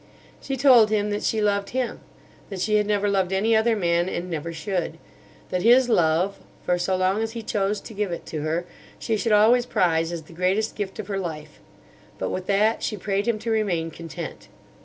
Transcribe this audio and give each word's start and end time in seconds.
She 0.41 0.57
told 0.57 0.89
him 0.89 1.11
that 1.11 1.21
she 1.21 1.41
loved 1.41 1.69
him, 1.77 1.99
that 2.49 2.59
she 2.59 2.77
had 2.77 2.87
never 2.87 3.07
loved 3.07 3.31
any 3.31 3.55
other 3.55 3.75
man 3.75 4.09
and 4.09 4.31
never 4.31 4.51
should; 4.51 4.97
that 5.51 5.61
his 5.61 5.89
love, 5.89 6.39
for 6.65 6.79
so 6.79 6.95
long 6.95 7.21
as 7.21 7.33
he 7.33 7.43
chose 7.43 7.79
to 7.81 7.93
give 7.93 8.11
it 8.11 8.25
to 8.25 8.41
her, 8.41 8.65
she 8.97 9.15
should 9.15 9.31
always 9.31 9.67
prize 9.67 10.11
as 10.11 10.23
the 10.23 10.33
greatest 10.33 10.73
gift 10.75 10.97
of 10.97 11.05
her 11.05 11.19
life. 11.19 11.59
But 12.17 12.31
with 12.31 12.47
that 12.47 12.81
she 12.81 12.97
prayed 12.97 13.27
him 13.27 13.37
to 13.37 13.51
remain 13.51 13.91
content. 13.91 14.47